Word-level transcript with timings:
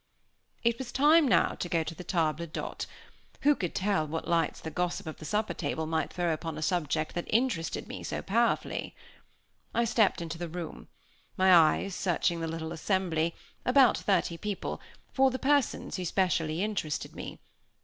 It 0.63 0.79
was 0.79 0.91
time 0.91 1.27
now 1.27 1.49
to 1.49 1.69
go 1.69 1.83
to 1.83 1.93
the 1.93 2.03
table 2.03 2.47
d'hôte. 2.47 2.87
Who 3.41 3.53
could 3.55 3.75
tell 3.75 4.07
what 4.07 4.27
lights 4.27 4.59
the 4.59 4.71
gossip 4.71 5.05
of 5.05 5.17
the 5.17 5.25
supper 5.25 5.53
table 5.53 5.85
might 5.85 6.11
throw 6.11 6.33
upon 6.33 6.55
the 6.55 6.63
subject 6.63 7.13
that 7.13 7.27
interested 7.31 7.87
me 7.87 8.01
so 8.01 8.23
powerfully! 8.23 8.95
I 9.75 9.85
stepped 9.85 10.19
into 10.19 10.39
the 10.39 10.49
room, 10.49 10.87
my 11.37 11.53
eyes 11.53 11.93
searching 11.93 12.39
the 12.39 12.47
little 12.47 12.71
assembly, 12.71 13.35
about 13.63 13.95
thirty 13.95 14.37
people, 14.39 14.81
for 15.13 15.29
the 15.29 15.37
persons 15.37 15.97
who 15.97 16.05
specially 16.05 16.63
interested 16.63 17.13
me. 17.15 17.37